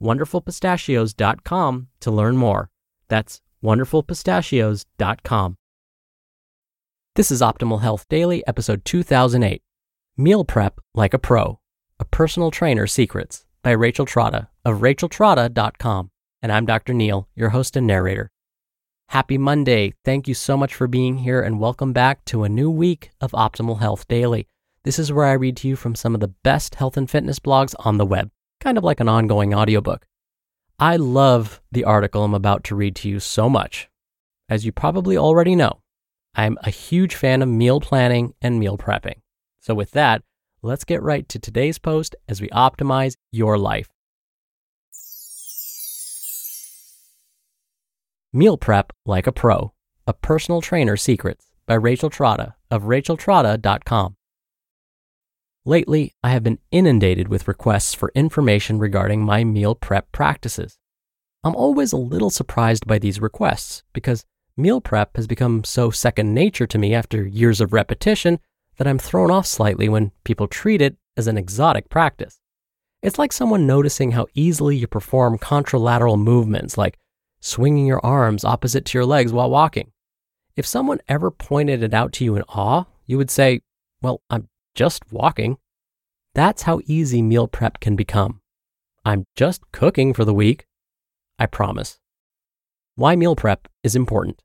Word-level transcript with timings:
wonderfulpistachios.com 0.00 1.88
to 2.00 2.10
learn 2.10 2.36
more. 2.36 2.70
That's 3.08 3.40
wonderfulpistachios.com. 3.62 5.56
This 7.16 7.30
is 7.30 7.40
Optimal 7.40 7.80
Health 7.80 8.06
Daily, 8.08 8.44
episode 8.46 8.84
2008 8.84 9.62
Meal 10.16 10.44
Prep 10.44 10.80
Like 10.94 11.14
a 11.14 11.18
Pro 11.18 11.60
A 12.00 12.04
Personal 12.04 12.50
Trainer 12.50 12.86
Secrets 12.86 13.46
by 13.62 13.70
Rachel 13.70 14.04
Trotta 14.04 14.48
of 14.64 14.80
racheltrotta.com. 14.80 16.10
And 16.42 16.52
I'm 16.52 16.66
Dr. 16.66 16.92
Neal, 16.92 17.28
your 17.34 17.50
host 17.50 17.76
and 17.76 17.86
narrator. 17.86 18.30
Happy 19.08 19.38
Monday. 19.38 19.94
Thank 20.04 20.26
you 20.26 20.34
so 20.34 20.56
much 20.56 20.74
for 20.74 20.86
being 20.86 21.18
here 21.18 21.40
and 21.40 21.60
welcome 21.60 21.92
back 21.92 22.24
to 22.26 22.42
a 22.42 22.48
new 22.48 22.70
week 22.70 23.10
of 23.20 23.30
Optimal 23.32 23.78
Health 23.78 24.08
Daily. 24.08 24.48
This 24.82 24.98
is 24.98 25.12
where 25.12 25.26
I 25.26 25.32
read 25.32 25.56
to 25.58 25.68
you 25.68 25.76
from 25.76 25.94
some 25.94 26.14
of 26.14 26.20
the 26.20 26.28
best 26.28 26.74
health 26.74 26.96
and 26.96 27.08
fitness 27.08 27.38
blogs 27.38 27.74
on 27.78 27.96
the 27.96 28.06
web 28.06 28.30
kind 28.64 28.78
of 28.78 28.82
like 28.82 28.98
an 28.98 29.10
ongoing 29.10 29.54
audiobook. 29.54 30.06
I 30.78 30.96
love 30.96 31.60
the 31.70 31.84
article 31.84 32.24
I'm 32.24 32.34
about 32.34 32.64
to 32.64 32.74
read 32.74 32.96
to 32.96 33.08
you 33.10 33.20
so 33.20 33.50
much. 33.50 33.88
As 34.48 34.64
you 34.64 34.72
probably 34.72 35.18
already 35.18 35.54
know, 35.54 35.82
I'm 36.34 36.56
a 36.62 36.70
huge 36.70 37.14
fan 37.14 37.42
of 37.42 37.48
meal 37.48 37.78
planning 37.78 38.32
and 38.40 38.58
meal 38.58 38.78
prepping. 38.78 39.20
So, 39.60 39.74
with 39.74 39.90
that, 39.92 40.22
let's 40.62 40.84
get 40.84 41.02
right 41.02 41.28
to 41.28 41.38
today's 41.38 41.78
post 41.78 42.16
as 42.26 42.40
we 42.40 42.48
optimize 42.48 43.16
your 43.30 43.58
life. 43.58 43.88
Meal 48.32 48.56
Prep 48.56 48.92
Like 49.06 49.26
a 49.26 49.32
Pro 49.32 49.72
A 50.06 50.14
Personal 50.14 50.60
Trainer 50.60 50.96
Secrets 50.96 51.46
by 51.66 51.74
Rachel 51.74 52.10
Trotta 52.10 52.54
of 52.70 52.84
racheltrotta.com. 52.84 54.16
Lately, 55.66 56.12
I 56.22 56.28
have 56.28 56.42
been 56.42 56.58
inundated 56.70 57.28
with 57.28 57.48
requests 57.48 57.94
for 57.94 58.12
information 58.14 58.78
regarding 58.78 59.24
my 59.24 59.44
meal 59.44 59.74
prep 59.74 60.12
practices. 60.12 60.78
I'm 61.42 61.56
always 61.56 61.90
a 61.90 61.96
little 61.96 62.28
surprised 62.28 62.86
by 62.86 62.98
these 62.98 63.18
requests 63.18 63.82
because 63.94 64.26
meal 64.58 64.82
prep 64.82 65.16
has 65.16 65.26
become 65.26 65.64
so 65.64 65.90
second 65.90 66.34
nature 66.34 66.66
to 66.66 66.76
me 66.76 66.94
after 66.94 67.26
years 67.26 67.62
of 67.62 67.72
repetition 67.72 68.40
that 68.76 68.86
I'm 68.86 68.98
thrown 68.98 69.30
off 69.30 69.46
slightly 69.46 69.88
when 69.88 70.12
people 70.22 70.48
treat 70.48 70.82
it 70.82 70.96
as 71.16 71.28
an 71.28 71.38
exotic 71.38 71.88
practice. 71.88 72.40
It's 73.00 73.18
like 73.18 73.32
someone 73.32 73.66
noticing 73.66 74.10
how 74.10 74.26
easily 74.34 74.76
you 74.76 74.86
perform 74.86 75.38
contralateral 75.38 76.18
movements 76.18 76.76
like 76.76 76.98
swinging 77.40 77.86
your 77.86 78.04
arms 78.04 78.44
opposite 78.44 78.84
to 78.86 78.98
your 78.98 79.06
legs 79.06 79.32
while 79.32 79.48
walking. 79.48 79.92
If 80.56 80.66
someone 80.66 81.00
ever 81.08 81.30
pointed 81.30 81.82
it 81.82 81.94
out 81.94 82.12
to 82.14 82.24
you 82.24 82.36
in 82.36 82.42
awe, 82.42 82.84
you 83.06 83.16
would 83.16 83.30
say, 83.30 83.62
Well, 84.02 84.20
I'm 84.28 84.48
just 84.74 85.12
walking. 85.12 85.56
That's 86.34 86.62
how 86.62 86.80
easy 86.86 87.22
meal 87.22 87.46
prep 87.46 87.80
can 87.80 87.96
become. 87.96 88.40
I'm 89.04 89.24
just 89.36 89.62
cooking 89.72 90.12
for 90.12 90.24
the 90.24 90.34
week. 90.34 90.66
I 91.38 91.46
promise. 91.46 92.00
Why 92.96 93.16
meal 93.16 93.36
prep 93.36 93.68
is 93.82 93.94
important. 93.94 94.42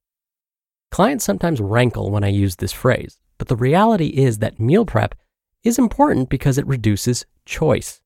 Clients 0.91 1.23
sometimes 1.23 1.61
rankle 1.61 2.11
when 2.11 2.23
I 2.23 2.29
use 2.29 2.55
this 2.55 2.71
phrase, 2.71 3.19
but 3.37 3.47
the 3.47 3.55
reality 3.55 4.07
is 4.07 4.39
that 4.39 4.59
meal 4.59 4.85
prep 4.85 5.15
is 5.63 5.79
important 5.79 6.29
because 6.29 6.57
it 6.57 6.67
reduces 6.67 7.25
choice. 7.45 8.01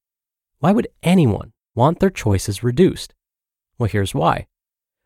Why 0.59 0.71
would 0.71 0.87
anyone 1.01 1.53
want 1.75 1.99
their 1.99 2.09
choices 2.09 2.63
reduced? 2.63 3.13
Well, 3.77 3.89
here's 3.89 4.13
why. 4.13 4.47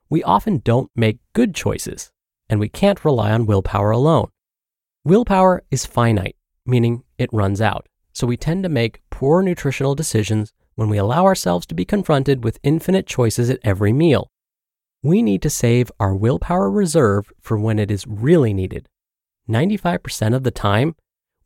We 0.09 0.23
often 0.23 0.59
don't 0.59 0.91
make 0.95 1.19
good 1.33 1.53
choices, 1.53 2.11
and 2.49 2.59
we 2.59 2.69
can't 2.69 3.03
rely 3.05 3.31
on 3.31 3.45
willpower 3.45 3.91
alone. 3.91 4.29
Willpower 5.03 5.63
is 5.71 5.85
finite 5.85 6.35
meaning 6.67 7.03
it 7.17 7.31
runs 7.31 7.61
out. 7.61 7.87
So 8.13 8.27
we 8.27 8.37
tend 8.37 8.63
to 8.63 8.69
make 8.69 9.01
poor 9.09 9.41
nutritional 9.41 9.95
decisions 9.95 10.53
when 10.75 10.89
we 10.89 10.97
allow 10.97 11.25
ourselves 11.25 11.65
to 11.67 11.75
be 11.75 11.85
confronted 11.85 12.43
with 12.43 12.59
infinite 12.61 13.07
choices 13.07 13.49
at 13.49 13.59
every 13.63 13.93
meal. 13.93 14.29
We 15.01 15.21
need 15.21 15.41
to 15.43 15.49
save 15.49 15.91
our 15.99 16.15
willpower 16.15 16.69
reserve 16.69 17.31
for 17.41 17.57
when 17.57 17.79
it 17.79 17.89
is 17.89 18.05
really 18.07 18.53
needed. 18.53 18.89
95% 19.49 20.35
of 20.35 20.43
the 20.43 20.51
time, 20.51 20.95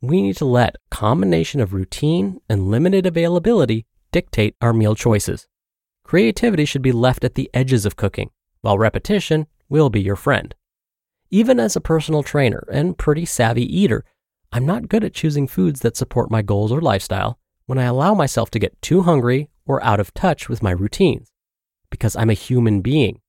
we 0.00 0.20
need 0.20 0.36
to 0.38 0.44
let 0.44 0.76
combination 0.90 1.60
of 1.60 1.72
routine 1.72 2.40
and 2.48 2.68
limited 2.68 3.06
availability 3.06 3.86
dictate 4.10 4.56
our 4.60 4.72
meal 4.72 4.94
choices. 4.94 5.46
Creativity 6.04 6.64
should 6.64 6.82
be 6.82 6.92
left 6.92 7.24
at 7.24 7.34
the 7.34 7.48
edges 7.54 7.86
of 7.86 7.96
cooking, 7.96 8.30
while 8.60 8.76
repetition 8.76 9.46
will 9.68 9.90
be 9.90 10.00
your 10.00 10.16
friend. 10.16 10.54
Even 11.30 11.60
as 11.60 11.76
a 11.76 11.80
personal 11.80 12.22
trainer 12.22 12.66
and 12.70 12.98
pretty 12.98 13.24
savvy 13.24 13.64
eater, 13.64 14.04
I'm 14.52 14.66
not 14.66 14.88
good 14.88 15.02
at 15.02 15.14
choosing 15.14 15.48
foods 15.48 15.80
that 15.80 15.96
support 15.96 16.30
my 16.30 16.42
goals 16.42 16.70
or 16.70 16.80
lifestyle 16.82 17.38
when 17.64 17.78
I 17.78 17.84
allow 17.84 18.12
myself 18.12 18.50
to 18.50 18.58
get 18.58 18.80
too 18.82 19.02
hungry 19.02 19.48
or 19.64 19.82
out 19.82 19.98
of 19.98 20.12
touch 20.12 20.48
with 20.48 20.62
my 20.62 20.72
routines, 20.72 21.32
because 21.90 22.14
I'm 22.16 22.28
a 22.28 22.34
human 22.34 22.82
being. 22.82 23.20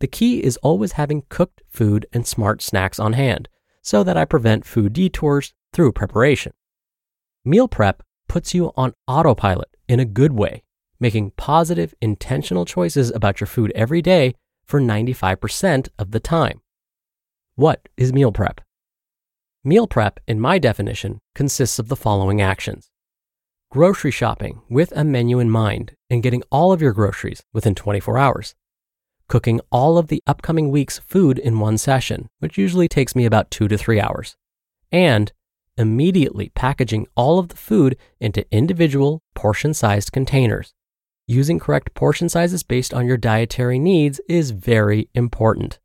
The 0.00 0.08
key 0.08 0.42
is 0.42 0.56
always 0.58 0.92
having 0.92 1.24
cooked 1.28 1.62
food 1.68 2.06
and 2.12 2.26
smart 2.26 2.60
snacks 2.60 2.98
on 2.98 3.12
hand 3.12 3.48
so 3.82 4.02
that 4.02 4.16
I 4.16 4.24
prevent 4.24 4.64
food 4.64 4.92
detours 4.92 5.54
through 5.72 5.92
preparation. 5.92 6.52
Meal 7.44 7.68
prep 7.68 8.02
puts 8.28 8.52
you 8.52 8.72
on 8.76 8.94
autopilot 9.06 9.76
in 9.88 10.00
a 10.00 10.04
good 10.04 10.32
way, 10.32 10.64
making 10.98 11.32
positive, 11.36 11.94
intentional 12.00 12.64
choices 12.64 13.10
about 13.10 13.40
your 13.40 13.46
food 13.46 13.70
every 13.76 14.02
day 14.02 14.34
for 14.64 14.80
95% 14.80 15.88
of 15.98 16.10
the 16.10 16.20
time. 16.20 16.60
What 17.54 17.88
is 17.96 18.12
meal 18.12 18.32
prep? 18.32 18.60
Meal 19.64 19.88
prep, 19.88 20.20
in 20.28 20.38
my 20.38 20.58
definition, 20.58 21.18
consists 21.34 21.80
of 21.80 21.88
the 21.88 21.96
following 21.96 22.40
actions 22.40 22.90
grocery 23.70 24.12
shopping 24.12 24.62
with 24.70 24.92
a 24.96 25.04
menu 25.04 25.40
in 25.40 25.50
mind 25.50 25.92
and 26.08 26.22
getting 26.22 26.42
all 26.50 26.72
of 26.72 26.80
your 26.80 26.92
groceries 26.92 27.42
within 27.52 27.74
24 27.74 28.16
hours, 28.16 28.54
cooking 29.28 29.60
all 29.70 29.98
of 29.98 30.06
the 30.06 30.22
upcoming 30.26 30.70
week's 30.70 30.98
food 31.00 31.38
in 31.38 31.58
one 31.58 31.76
session, 31.76 32.28
which 32.38 32.56
usually 32.56 32.88
takes 32.88 33.14
me 33.14 33.26
about 33.26 33.50
two 33.50 33.68
to 33.68 33.76
three 33.76 34.00
hours, 34.00 34.36
and 34.90 35.32
immediately 35.76 36.50
packaging 36.54 37.06
all 37.14 37.38
of 37.38 37.48
the 37.48 37.56
food 37.56 37.96
into 38.20 38.46
individual 38.50 39.22
portion 39.34 39.74
sized 39.74 40.12
containers. 40.12 40.72
Using 41.26 41.58
correct 41.58 41.92
portion 41.94 42.28
sizes 42.28 42.62
based 42.62 42.94
on 42.94 43.06
your 43.06 43.18
dietary 43.18 43.78
needs 43.78 44.20
is 44.28 44.52
very 44.52 45.10
important. 45.14 45.78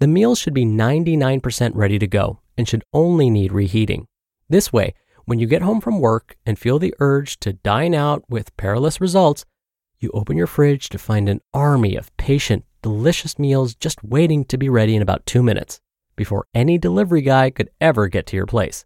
The 0.00 0.08
meals 0.08 0.38
should 0.38 0.54
be 0.54 0.64
99% 0.64 1.72
ready 1.74 1.98
to 1.98 2.06
go 2.08 2.39
and 2.56 2.68
should 2.68 2.84
only 2.92 3.30
need 3.30 3.52
reheating. 3.52 4.06
This 4.48 4.72
way, 4.72 4.94
when 5.24 5.38
you 5.38 5.46
get 5.46 5.62
home 5.62 5.80
from 5.80 6.00
work 6.00 6.36
and 6.44 6.58
feel 6.58 6.78
the 6.78 6.94
urge 6.98 7.38
to 7.40 7.52
dine 7.52 7.94
out 7.94 8.24
with 8.28 8.56
perilous 8.56 9.00
results, 9.00 9.44
you 9.98 10.10
open 10.12 10.36
your 10.36 10.46
fridge 10.46 10.88
to 10.88 10.98
find 10.98 11.28
an 11.28 11.40
army 11.52 11.94
of 11.94 12.16
patient, 12.16 12.64
delicious 12.82 13.38
meals 13.38 13.74
just 13.74 14.02
waiting 14.02 14.44
to 14.46 14.58
be 14.58 14.68
ready 14.68 14.96
in 14.96 15.02
about 15.02 15.26
two 15.26 15.42
minutes 15.42 15.80
before 16.16 16.46
any 16.54 16.78
delivery 16.78 17.22
guy 17.22 17.50
could 17.50 17.70
ever 17.80 18.08
get 18.08 18.26
to 18.26 18.36
your 18.36 18.46
place. 18.46 18.84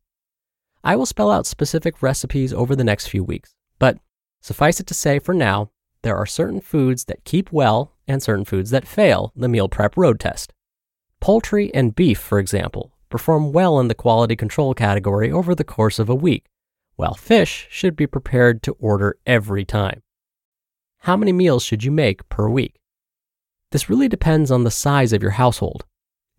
I 0.82 0.96
will 0.96 1.06
spell 1.06 1.30
out 1.30 1.46
specific 1.46 2.02
recipes 2.02 2.52
over 2.52 2.76
the 2.76 2.84
next 2.84 3.06
few 3.06 3.24
weeks, 3.24 3.54
but 3.78 3.98
suffice 4.40 4.80
it 4.80 4.86
to 4.88 4.94
say 4.94 5.18
for 5.18 5.34
now, 5.34 5.70
there 6.02 6.16
are 6.16 6.26
certain 6.26 6.60
foods 6.60 7.06
that 7.06 7.24
keep 7.24 7.50
well 7.50 7.94
and 8.06 8.22
certain 8.22 8.44
foods 8.44 8.70
that 8.70 8.86
fail 8.86 9.32
the 9.34 9.48
meal 9.48 9.68
prep 9.68 9.96
road 9.96 10.20
test. 10.20 10.52
Poultry 11.20 11.72
and 11.74 11.94
beef, 11.94 12.18
for 12.18 12.38
example, 12.38 12.93
perform 13.14 13.52
well 13.52 13.78
in 13.78 13.86
the 13.86 13.94
quality 13.94 14.34
control 14.34 14.74
category 14.74 15.30
over 15.30 15.54
the 15.54 15.62
course 15.62 16.00
of 16.00 16.08
a 16.08 16.14
week, 16.16 16.46
while 16.96 17.14
fish 17.14 17.68
should 17.70 17.94
be 17.94 18.08
prepared 18.08 18.60
to 18.60 18.72
order 18.80 19.16
every 19.24 19.64
time. 19.64 20.02
How 21.02 21.16
many 21.16 21.30
meals 21.30 21.62
should 21.62 21.84
you 21.84 21.92
make 21.92 22.28
per 22.28 22.48
week? 22.48 22.80
This 23.70 23.88
really 23.88 24.08
depends 24.08 24.50
on 24.50 24.64
the 24.64 24.70
size 24.72 25.12
of 25.12 25.22
your 25.22 25.38
household. 25.38 25.84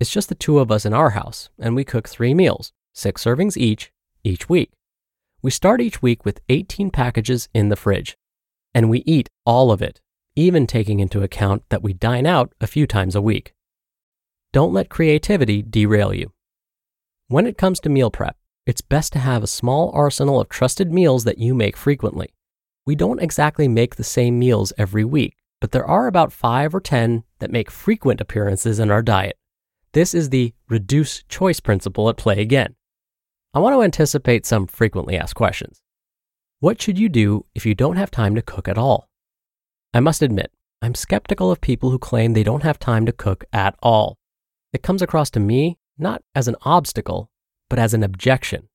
It's 0.01 0.09
just 0.09 0.27
the 0.27 0.35
two 0.35 0.59
of 0.59 0.69
us 0.69 0.85
in 0.85 0.93
our 0.93 1.11
house, 1.11 1.47
and 1.57 1.77
we 1.77 1.85
cook 1.85 2.09
three 2.09 2.33
meals, 2.33 2.73
six 2.93 3.23
servings 3.23 3.55
each, 3.55 3.93
each 4.25 4.49
week. 4.49 4.73
We 5.41 5.51
start 5.51 5.79
each 5.79 6.01
week 6.01 6.25
with 6.25 6.41
18 6.49 6.91
packages 6.91 7.47
in 7.53 7.69
the 7.69 7.77
fridge, 7.77 8.17
and 8.73 8.89
we 8.89 8.99
eat 9.05 9.29
all 9.45 9.71
of 9.71 9.81
it, 9.81 10.01
even 10.35 10.67
taking 10.67 10.99
into 10.99 11.23
account 11.23 11.63
that 11.69 11.83
we 11.83 11.93
dine 11.93 12.25
out 12.25 12.51
a 12.59 12.67
few 12.67 12.85
times 12.85 13.15
a 13.15 13.21
week. 13.21 13.53
Don't 14.51 14.73
let 14.73 14.89
creativity 14.89 15.61
derail 15.61 16.13
you. 16.13 16.34
When 17.27 17.47
it 17.47 17.57
comes 17.57 17.79
to 17.79 17.89
meal 17.89 18.11
prep, 18.11 18.37
it's 18.67 18.81
best 18.81 19.11
to 19.13 19.19
have 19.19 19.41
a 19.41 19.47
small 19.47 19.89
arsenal 19.95 20.39
of 20.39 20.47
trusted 20.47 20.93
meals 20.93 21.23
that 21.23 21.39
you 21.39 21.55
make 21.55 21.75
frequently. 21.75 22.35
We 22.85 22.93
don't 22.93 23.19
exactly 23.19 23.67
make 23.67 23.95
the 23.95 24.03
same 24.03 24.37
meals 24.37 24.71
every 24.77 25.03
week, 25.03 25.35
but 25.59 25.71
there 25.71 25.87
are 25.87 26.05
about 26.05 26.31
five 26.31 26.75
or 26.75 26.79
10 26.79 27.23
that 27.39 27.49
make 27.49 27.71
frequent 27.71 28.21
appearances 28.21 28.77
in 28.77 28.91
our 28.91 29.01
diet. 29.01 29.37
This 29.93 30.13
is 30.13 30.29
the 30.29 30.53
reduce 30.69 31.23
choice 31.23 31.59
principle 31.59 32.09
at 32.09 32.17
play 32.17 32.39
again. 32.41 32.75
I 33.55 33.59
want 33.59 33.73
to 33.73 33.81
anticipate 33.81 34.45
some 34.45 34.67
frequently 34.67 35.17
asked 35.17 35.33
questions. 35.33 35.81
What 36.59 36.79
should 36.79 36.99
you 36.99 37.09
do 37.09 37.47
if 37.55 37.65
you 37.65 37.73
don't 37.73 37.97
have 37.97 38.11
time 38.11 38.35
to 38.35 38.43
cook 38.43 38.67
at 38.67 38.77
all? 38.77 39.09
I 39.95 39.99
must 39.99 40.21
admit, 40.21 40.51
I'm 40.79 40.93
skeptical 40.93 41.49
of 41.49 41.59
people 41.59 41.89
who 41.89 41.97
claim 41.97 42.33
they 42.33 42.43
don't 42.43 42.61
have 42.61 42.77
time 42.77 43.07
to 43.07 43.11
cook 43.11 43.45
at 43.51 43.75
all. 43.81 44.19
It 44.73 44.83
comes 44.83 45.01
across 45.01 45.31
to 45.31 45.39
me 45.39 45.79
not 45.97 46.21
as 46.33 46.47
an 46.47 46.55
obstacle, 46.63 47.29
but 47.69 47.79
as 47.79 47.93
an 47.93 48.03
objection. 48.03 48.69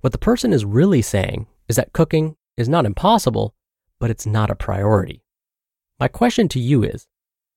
What 0.00 0.12
the 0.12 0.18
person 0.18 0.52
is 0.52 0.64
really 0.64 1.02
saying 1.02 1.46
is 1.68 1.76
that 1.76 1.92
cooking 1.92 2.36
is 2.56 2.68
not 2.68 2.86
impossible, 2.86 3.54
but 3.98 4.10
it's 4.10 4.26
not 4.26 4.50
a 4.50 4.54
priority. 4.54 5.22
My 5.98 6.08
question 6.08 6.48
to 6.48 6.60
you 6.60 6.84
is 6.84 7.06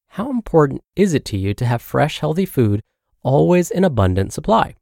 how 0.09 0.29
important 0.29 0.83
is 0.95 1.13
it 1.13 1.23
to 1.25 1.37
you 1.37 1.53
to 1.53 1.65
have 1.65 1.81
fresh, 1.81 2.19
healthy 2.19 2.45
food 2.45 2.81
always 3.23 3.69
in 3.71 3.83
abundant 3.83 4.33
supply? 4.33 4.75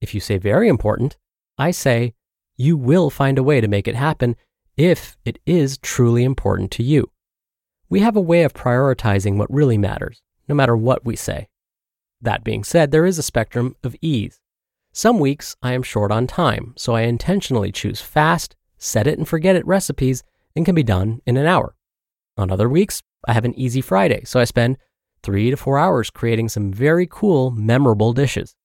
If 0.00 0.14
you 0.14 0.20
say 0.20 0.36
very 0.36 0.68
important, 0.68 1.16
I 1.56 1.70
say 1.70 2.14
you 2.56 2.76
will 2.76 3.10
find 3.10 3.38
a 3.38 3.42
way 3.42 3.60
to 3.60 3.68
make 3.68 3.88
it 3.88 3.94
happen 3.94 4.36
if 4.76 5.16
it 5.24 5.38
is 5.46 5.78
truly 5.78 6.24
important 6.24 6.70
to 6.72 6.82
you. 6.82 7.10
We 7.88 8.00
have 8.00 8.16
a 8.16 8.20
way 8.20 8.42
of 8.42 8.52
prioritizing 8.52 9.36
what 9.36 9.52
really 9.52 9.78
matters, 9.78 10.20
no 10.48 10.54
matter 10.54 10.76
what 10.76 11.04
we 11.04 11.16
say. 11.16 11.48
That 12.24 12.42
being 12.42 12.64
said, 12.64 12.90
there 12.90 13.04
is 13.04 13.18
a 13.18 13.22
spectrum 13.22 13.76
of 13.84 13.94
ease. 14.00 14.40
Some 14.92 15.18
weeks 15.18 15.56
I 15.62 15.74
am 15.74 15.82
short 15.82 16.10
on 16.10 16.26
time, 16.26 16.72
so 16.74 16.94
I 16.94 17.02
intentionally 17.02 17.70
choose 17.70 18.00
fast, 18.00 18.56
set 18.78 19.06
it 19.06 19.18
and 19.18 19.28
forget 19.28 19.56
it 19.56 19.66
recipes 19.66 20.22
and 20.56 20.64
can 20.64 20.74
be 20.74 20.82
done 20.82 21.20
in 21.26 21.36
an 21.36 21.44
hour. 21.44 21.76
On 22.38 22.50
other 22.50 22.68
weeks, 22.68 23.02
I 23.28 23.34
have 23.34 23.44
an 23.44 23.54
easy 23.58 23.82
Friday, 23.82 24.24
so 24.24 24.40
I 24.40 24.44
spend 24.44 24.78
three 25.22 25.50
to 25.50 25.56
four 25.58 25.78
hours 25.78 26.08
creating 26.08 26.48
some 26.48 26.72
very 26.72 27.06
cool, 27.10 27.50
memorable 27.50 28.14
dishes. 28.14 28.56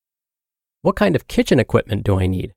What 0.81 0.95
kind 0.95 1.13
of 1.13 1.27
kitchen 1.27 1.59
equipment 1.59 2.05
do 2.05 2.17
I 2.17 2.27
need? 2.27 2.53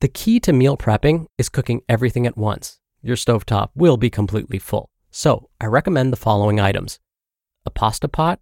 The 0.00 0.08
key 0.08 0.40
to 0.40 0.54
meal 0.54 0.78
prepping 0.78 1.26
is 1.36 1.50
cooking 1.50 1.82
everything 1.86 2.26
at 2.26 2.38
once. 2.38 2.80
Your 3.02 3.16
stovetop 3.16 3.70
will 3.74 3.98
be 3.98 4.08
completely 4.08 4.58
full. 4.58 4.88
So 5.10 5.50
I 5.60 5.66
recommend 5.66 6.14
the 6.14 6.16
following 6.16 6.58
items 6.58 6.98
a 7.66 7.70
pasta 7.70 8.08
pot, 8.08 8.40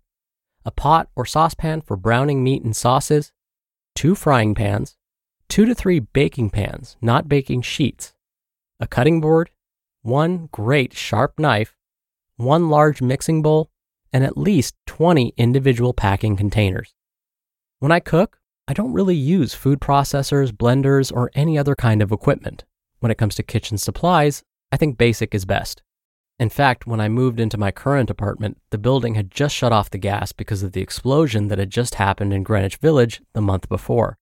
a 0.66 0.70
pot 0.72 1.08
or 1.14 1.24
saucepan 1.24 1.80
for 1.80 1.96
browning 1.96 2.42
meat 2.42 2.62
and 2.62 2.74
sauces, 2.74 3.32
two 3.94 4.16
frying 4.16 4.54
pans, 4.54 4.96
two 5.48 5.64
to 5.64 5.74
three 5.74 6.00
baking 6.00 6.50
pans, 6.50 6.96
not 7.00 7.28
baking 7.28 7.62
sheets, 7.62 8.12
a 8.80 8.86
cutting 8.86 9.20
board, 9.20 9.48
one 10.02 10.48
great 10.50 10.92
sharp 10.92 11.38
knife, 11.38 11.76
one 12.36 12.68
large 12.68 13.00
mixing 13.00 13.42
bowl, 13.42 13.70
and 14.12 14.24
at 14.24 14.36
least 14.36 14.74
20 14.86 15.32
individual 15.36 15.94
packing 15.94 16.36
containers. 16.36 16.94
When 17.78 17.92
I 17.92 18.00
cook, 18.00 18.38
I 18.66 18.72
don't 18.72 18.92
really 18.92 19.14
use 19.14 19.54
food 19.54 19.78
processors, 19.78 20.50
blenders, 20.50 21.14
or 21.14 21.30
any 21.34 21.56
other 21.56 21.76
kind 21.76 22.02
of 22.02 22.10
equipment. 22.10 22.64
When 22.98 23.12
it 23.12 23.18
comes 23.18 23.36
to 23.36 23.44
kitchen 23.44 23.78
supplies, 23.78 24.42
I 24.72 24.76
think 24.76 24.98
basic 24.98 25.34
is 25.34 25.44
best. 25.44 25.82
In 26.38 26.50
fact, 26.50 26.86
when 26.86 27.00
I 27.00 27.08
moved 27.08 27.40
into 27.40 27.56
my 27.56 27.70
current 27.70 28.10
apartment, 28.10 28.58
the 28.70 28.78
building 28.78 29.14
had 29.14 29.30
just 29.30 29.54
shut 29.54 29.72
off 29.72 29.88
the 29.88 29.98
gas 29.98 30.32
because 30.32 30.62
of 30.62 30.72
the 30.72 30.82
explosion 30.82 31.48
that 31.48 31.58
had 31.58 31.70
just 31.70 31.94
happened 31.94 32.34
in 32.34 32.42
Greenwich 32.42 32.76
Village 32.76 33.22
the 33.32 33.40
month 33.40 33.68
before. 33.70 34.18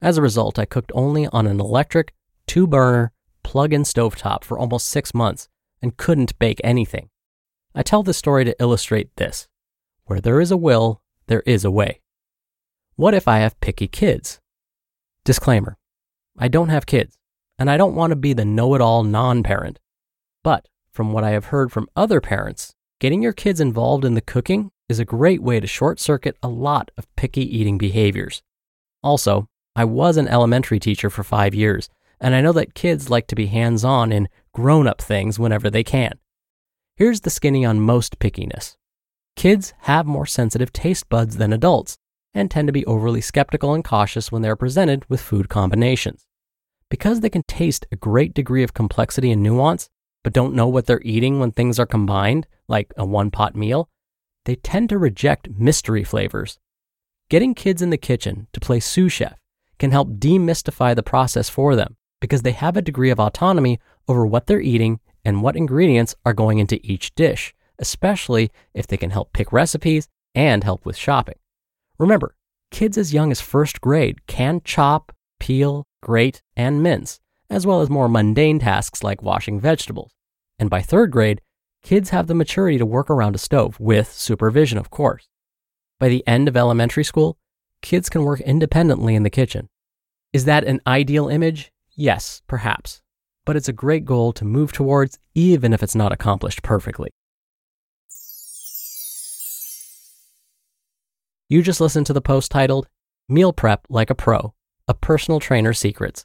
As 0.00 0.16
a 0.16 0.22
result, 0.22 0.58
I 0.58 0.64
cooked 0.64 0.90
only 0.94 1.26
on 1.26 1.46
an 1.46 1.60
electric, 1.60 2.14
two 2.46 2.66
burner, 2.66 3.12
plug 3.42 3.74
in 3.74 3.82
stovetop 3.82 4.42
for 4.42 4.58
almost 4.58 4.88
six 4.88 5.12
months 5.12 5.48
and 5.82 5.98
couldn't 5.98 6.38
bake 6.38 6.60
anything. 6.64 7.10
I 7.74 7.82
tell 7.82 8.02
this 8.02 8.16
story 8.16 8.44
to 8.46 8.56
illustrate 8.60 9.14
this 9.16 9.46
where 10.06 10.20
there 10.20 10.40
is 10.40 10.50
a 10.50 10.56
will, 10.56 11.02
there 11.26 11.42
is 11.46 11.64
a 11.64 11.70
way. 11.70 12.00
What 12.96 13.14
if 13.14 13.28
I 13.28 13.38
have 13.38 13.60
picky 13.60 13.86
kids? 13.86 14.40
Disclaimer 15.24 15.76
I 16.38 16.48
don't 16.48 16.70
have 16.70 16.86
kids, 16.86 17.18
and 17.58 17.70
I 17.70 17.76
don't 17.76 17.94
want 17.94 18.10
to 18.10 18.16
be 18.16 18.32
the 18.32 18.44
know 18.44 18.74
it 18.74 18.80
all 18.80 19.04
non 19.04 19.42
parent. 19.42 19.78
But 20.42 20.66
from 20.92 21.12
what 21.12 21.24
I 21.24 21.30
have 21.30 21.46
heard 21.46 21.72
from 21.72 21.88
other 21.96 22.20
parents, 22.20 22.74
getting 22.98 23.22
your 23.22 23.32
kids 23.32 23.60
involved 23.60 24.04
in 24.04 24.14
the 24.14 24.20
cooking 24.20 24.70
is 24.88 24.98
a 24.98 25.04
great 25.04 25.42
way 25.42 25.60
to 25.60 25.66
short 25.66 26.00
circuit 26.00 26.36
a 26.42 26.48
lot 26.48 26.90
of 26.96 27.14
picky 27.16 27.42
eating 27.42 27.78
behaviors. 27.78 28.42
Also, 29.02 29.48
I 29.76 29.84
was 29.84 30.16
an 30.16 30.28
elementary 30.28 30.80
teacher 30.80 31.10
for 31.10 31.22
five 31.22 31.54
years, 31.54 31.88
and 32.20 32.34
I 32.34 32.40
know 32.40 32.52
that 32.52 32.74
kids 32.74 33.08
like 33.08 33.26
to 33.28 33.36
be 33.36 33.46
hands 33.46 33.84
on 33.84 34.12
in 34.12 34.28
grown 34.52 34.86
up 34.86 35.00
things 35.00 35.38
whenever 35.38 35.70
they 35.70 35.84
can. 35.84 36.18
Here's 36.96 37.20
the 37.20 37.30
skinny 37.30 37.64
on 37.64 37.80
most 37.80 38.18
pickiness 38.18 38.76
kids 39.36 39.72
have 39.82 40.06
more 40.06 40.26
sensitive 40.26 40.72
taste 40.72 41.08
buds 41.08 41.36
than 41.38 41.52
adults 41.52 41.96
and 42.34 42.50
tend 42.50 42.68
to 42.68 42.72
be 42.72 42.84
overly 42.84 43.20
skeptical 43.20 43.72
and 43.72 43.84
cautious 43.84 44.30
when 44.30 44.42
they're 44.42 44.56
presented 44.56 45.08
with 45.08 45.20
food 45.20 45.48
combinations. 45.48 46.26
Because 46.90 47.20
they 47.20 47.30
can 47.30 47.44
taste 47.44 47.86
a 47.90 47.96
great 47.96 48.34
degree 48.34 48.62
of 48.62 48.74
complexity 48.74 49.30
and 49.30 49.42
nuance, 49.42 49.88
but 50.22 50.32
don't 50.32 50.54
know 50.54 50.68
what 50.68 50.86
they're 50.86 51.02
eating 51.02 51.38
when 51.38 51.52
things 51.52 51.78
are 51.78 51.86
combined, 51.86 52.46
like 52.68 52.92
a 52.96 53.04
one 53.04 53.30
pot 53.30 53.54
meal, 53.54 53.88
they 54.44 54.56
tend 54.56 54.88
to 54.88 54.98
reject 54.98 55.50
mystery 55.50 56.04
flavors. 56.04 56.58
Getting 57.28 57.54
kids 57.54 57.82
in 57.82 57.90
the 57.90 57.96
kitchen 57.96 58.48
to 58.52 58.60
play 58.60 58.80
sous 58.80 59.12
chef 59.12 59.38
can 59.78 59.90
help 59.92 60.16
demystify 60.16 60.94
the 60.94 61.02
process 61.02 61.48
for 61.48 61.76
them 61.76 61.96
because 62.20 62.42
they 62.42 62.52
have 62.52 62.76
a 62.76 62.82
degree 62.82 63.10
of 63.10 63.20
autonomy 63.20 63.78
over 64.08 64.26
what 64.26 64.46
they're 64.46 64.60
eating 64.60 65.00
and 65.24 65.42
what 65.42 65.56
ingredients 65.56 66.14
are 66.24 66.34
going 66.34 66.58
into 66.58 66.80
each 66.82 67.14
dish, 67.14 67.54
especially 67.78 68.50
if 68.74 68.86
they 68.86 68.96
can 68.96 69.10
help 69.10 69.32
pick 69.32 69.52
recipes 69.52 70.08
and 70.34 70.64
help 70.64 70.84
with 70.84 70.96
shopping. 70.96 71.36
Remember, 71.98 72.34
kids 72.70 72.96
as 72.96 73.12
young 73.12 73.30
as 73.30 73.40
first 73.40 73.80
grade 73.80 74.26
can 74.26 74.60
chop, 74.64 75.14
peel, 75.38 75.86
grate, 76.02 76.42
and 76.56 76.82
mince, 76.82 77.20
as 77.50 77.66
well 77.66 77.80
as 77.80 77.90
more 77.90 78.08
mundane 78.08 78.60
tasks 78.60 79.02
like 79.02 79.22
washing 79.22 79.60
vegetables. 79.60 80.12
And 80.58 80.70
by 80.70 80.80
third 80.80 81.10
grade, 81.10 81.40
kids 81.82 82.10
have 82.10 82.28
the 82.28 82.34
maturity 82.34 82.78
to 82.78 82.86
work 82.86 83.10
around 83.10 83.34
a 83.34 83.38
stove 83.38 83.78
with 83.80 84.12
supervision, 84.12 84.78
of 84.78 84.90
course. 84.90 85.28
By 85.98 86.08
the 86.08 86.26
end 86.26 86.48
of 86.48 86.56
elementary 86.56 87.04
school, 87.04 87.36
kids 87.82 88.08
can 88.08 88.22
work 88.22 88.40
independently 88.40 89.14
in 89.16 89.24
the 89.24 89.30
kitchen. 89.30 89.68
Is 90.32 90.44
that 90.44 90.64
an 90.64 90.80
ideal 90.86 91.28
image? 91.28 91.72
Yes, 91.96 92.40
perhaps. 92.46 93.02
But 93.44 93.56
it's 93.56 93.68
a 93.68 93.72
great 93.72 94.04
goal 94.04 94.32
to 94.34 94.44
move 94.44 94.72
towards, 94.72 95.18
even 95.34 95.72
if 95.72 95.82
it's 95.82 95.96
not 95.96 96.12
accomplished 96.12 96.62
perfectly. 96.62 97.10
You 101.48 101.62
just 101.62 101.80
listened 101.80 102.06
to 102.06 102.12
the 102.12 102.20
post 102.20 102.52
titled 102.52 102.86
Meal 103.28 103.52
Prep 103.52 103.84
Like 103.88 104.08
a 104.08 104.14
Pro 104.14 104.54
A 104.86 104.94
Personal 104.94 105.40
Trainer 105.40 105.72
Secrets 105.72 106.24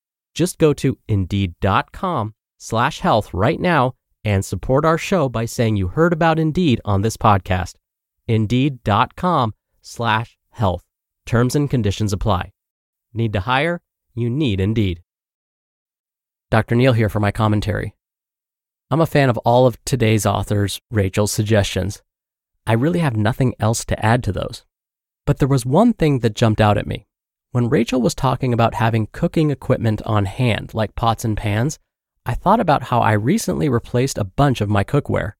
Just 0.33 0.57
go 0.57 0.73
to 0.73 0.97
indeed.com 1.07 2.33
slash 2.57 2.99
health 2.99 3.33
right 3.33 3.59
now 3.59 3.93
and 4.23 4.45
support 4.45 4.85
our 4.85 4.97
show 4.97 5.29
by 5.29 5.45
saying 5.45 5.75
you 5.75 5.89
heard 5.89 6.13
about 6.13 6.39
Indeed 6.39 6.79
on 6.85 7.01
this 7.01 7.17
podcast. 7.17 7.75
Indeed.com 8.27 9.53
slash 9.81 10.37
health. 10.51 10.83
Terms 11.25 11.55
and 11.55 11.69
conditions 11.69 12.13
apply. 12.13 12.51
Need 13.13 13.33
to 13.33 13.41
hire? 13.41 13.81
You 14.13 14.29
need 14.29 14.59
Indeed. 14.59 15.01
Dr. 16.49 16.75
Neal 16.75 16.93
here 16.93 17.09
for 17.09 17.19
my 17.19 17.31
commentary. 17.31 17.95
I'm 18.89 19.01
a 19.01 19.05
fan 19.05 19.29
of 19.29 19.37
all 19.39 19.65
of 19.65 19.83
today's 19.85 20.25
authors, 20.25 20.79
Rachel's 20.91 21.31
suggestions. 21.31 22.01
I 22.67 22.73
really 22.73 22.99
have 22.99 23.15
nothing 23.15 23.55
else 23.59 23.85
to 23.85 24.05
add 24.05 24.23
to 24.25 24.31
those. 24.31 24.65
But 25.25 25.39
there 25.39 25.47
was 25.47 25.65
one 25.65 25.93
thing 25.93 26.19
that 26.19 26.35
jumped 26.35 26.59
out 26.59 26.77
at 26.77 26.87
me. 26.87 27.07
When 27.51 27.67
Rachel 27.67 28.01
was 28.01 28.15
talking 28.15 28.53
about 28.53 28.75
having 28.75 29.09
cooking 29.11 29.51
equipment 29.51 30.01
on 30.03 30.23
hand, 30.23 30.73
like 30.73 30.95
pots 30.95 31.25
and 31.25 31.35
pans, 31.35 31.79
I 32.25 32.33
thought 32.33 32.61
about 32.61 32.83
how 32.83 33.01
I 33.01 33.11
recently 33.11 33.67
replaced 33.67 34.17
a 34.17 34.23
bunch 34.23 34.61
of 34.61 34.69
my 34.69 34.85
cookware. 34.85 35.33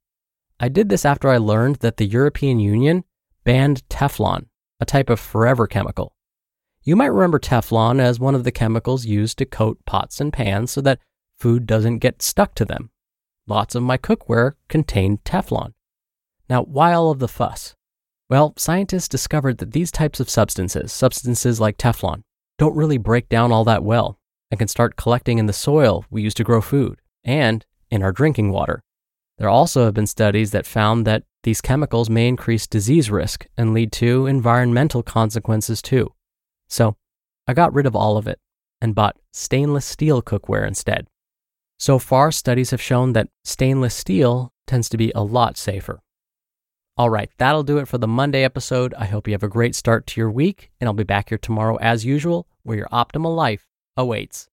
I 0.60 0.68
did 0.68 0.90
this 0.90 1.06
after 1.06 1.30
I 1.30 1.38
learned 1.38 1.78
that 1.78 1.96
the 1.96 2.06
European 2.06 2.60
Union 2.60 3.06
banned 3.46 3.88
Teflon, 3.88 4.48
a 4.82 4.86
type 4.86 5.10
of 5.10 5.22
forever 5.22 5.68
chemical. 5.68 6.14
You 6.84 6.98
might 6.98 7.14
remember 7.14 7.40
Teflon 7.40 8.02
as 8.02 8.20
one 8.20 8.36
of 8.36 8.44
the 8.44 8.52
chemicals 8.52 9.06
used 9.06 9.38
to 9.38 9.46
coat 9.46 9.80
pots 9.86 10.20
and 10.20 10.34
pans 10.34 10.72
so 10.72 10.82
that 10.82 11.00
food 11.38 11.66
doesn't 11.66 12.00
get 12.00 12.22
stuck 12.22 12.56
to 12.56 12.66
them. 12.66 12.90
Lots 13.48 13.74
of 13.74 13.84
my 13.84 13.98
cookware 13.98 14.56
contained 14.68 15.24
Teflon. 15.24 15.72
Now, 16.50 16.64
why 16.64 16.92
all 16.92 17.10
of 17.10 17.20
the 17.20 17.30
fuss? 17.30 17.74
Well, 18.32 18.54
scientists 18.58 19.10
discovered 19.10 19.58
that 19.58 19.74
these 19.74 19.92
types 19.92 20.22
of 20.22 20.30
substances, 20.30 20.94
substances 20.94 21.60
like 21.60 21.76
Teflon, 21.76 22.22
don't 22.58 22.78
really 22.78 22.98
break 22.98 23.28
down 23.28 23.52
all 23.52 23.66
that 23.66 23.84
well 23.84 24.18
and 24.50 24.58
can 24.58 24.70
start 24.70 24.96
collecting 24.96 25.38
in 25.38 25.48
the 25.48 25.54
soil 25.54 26.06
we 26.10 26.22
use 26.22 26.34
to 26.36 26.46
grow 26.46 26.62
food 26.62 27.02
and 27.26 27.66
in 27.90 28.02
our 28.02 28.14
drinking 28.14 28.54
water. 28.54 28.84
There 29.38 29.50
also 29.50 29.84
have 29.84 29.94
been 29.94 30.08
studies 30.08 30.52
that 30.52 30.66
found 30.66 31.06
that 31.06 31.24
these 31.44 31.60
chemicals 31.60 32.10
may 32.10 32.30
increase 32.30 32.68
disease 32.68 33.12
risk 33.12 33.48
and 33.58 33.74
lead 33.74 33.92
to 33.94 34.28
environmental 34.28 35.04
consequences 35.04 35.82
too. 35.82 36.14
So 36.70 36.96
I 37.48 37.54
got 37.54 37.74
rid 37.74 37.86
of 37.86 37.98
all 37.98 38.16
of 38.16 38.28
it 38.28 38.40
and 38.80 38.96
bought 38.96 39.18
stainless 39.34 39.86
steel 39.86 40.22
cookware 40.22 40.66
instead. 40.66 41.08
So 41.80 42.00
far, 42.00 42.32
studies 42.32 42.72
have 42.72 42.82
shown 42.82 43.12
that 43.12 43.28
stainless 43.44 43.94
steel 43.94 44.54
tends 44.68 44.88
to 44.88 44.96
be 44.96 45.12
a 45.14 45.22
lot 45.22 45.58
safer. 45.58 46.00
All 46.98 47.10
right, 47.10 47.32
that'll 47.38 47.64
do 47.64 47.78
it 47.78 47.88
for 47.88 47.98
the 47.98 48.08
Monday 48.08 48.44
episode. 48.44 48.94
I 48.96 49.06
hope 49.06 49.28
you 49.28 49.34
have 49.34 49.44
a 49.44 49.48
great 49.48 49.76
start 49.76 50.06
to 50.08 50.22
your 50.22 50.30
week, 50.30 50.72
and 50.80 50.88
I'll 50.88 50.94
be 50.94 51.04
back 51.04 51.30
here 51.30 51.38
tomorrow 51.38 51.78
as 51.78 52.06
usual, 52.06 52.48
where 52.64 52.78
your 52.78 52.90
optimal 52.90 53.36
life 53.36 53.66
awaits. 53.96 54.51